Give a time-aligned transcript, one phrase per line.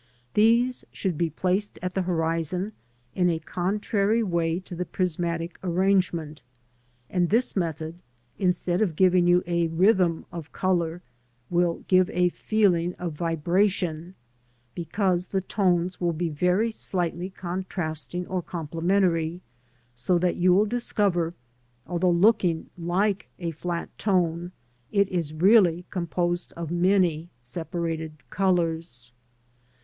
[0.33, 2.71] These should be placed at the horizon,
[3.13, 6.41] in a contrary way to the prismatic arrangement,
[7.07, 7.99] and this method,
[8.39, 11.03] instead of giving you a rhythm of colour,
[11.51, 14.15] will give a feeling of vibration,
[14.73, 19.39] because the tones will be very slightly contrasting or complementary,
[19.93, 21.31] so that you will discover,
[21.85, 24.51] although looking like a flat tone,
[24.91, 29.13] it is really composed of many separated colours.